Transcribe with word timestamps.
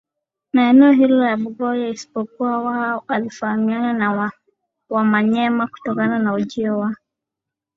na 0.53 0.69
eneo 0.69 0.91
hilo 0.91 1.15
la 1.23 1.37
Bugoye 1.37 1.89
Ispokuwa 1.89 2.57
Waha 2.63 3.01
walifahamiana 3.07 3.93
na 3.93 4.31
Wamanyema 4.89 5.67
kutokana 5.67 6.19
na 6.19 6.33
ujio 6.33 6.77
wa 6.77 6.95